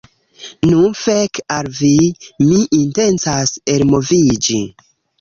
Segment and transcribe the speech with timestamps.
[0.69, 1.91] Nu, fek al vi,
[2.49, 4.63] mi intencas elmoviĝi.